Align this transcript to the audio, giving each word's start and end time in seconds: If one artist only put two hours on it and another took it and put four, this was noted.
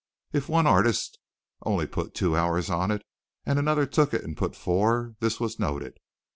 If 0.33 0.49
one 0.49 0.65
artist 0.65 1.19
only 1.63 1.85
put 1.85 2.15
two 2.15 2.35
hours 2.35 2.71
on 2.71 2.89
it 2.89 3.03
and 3.45 3.59
another 3.59 3.85
took 3.85 4.15
it 4.15 4.23
and 4.23 4.35
put 4.35 4.55
four, 4.55 5.13
this 5.19 5.39
was 5.39 5.59
noted. 5.59 5.99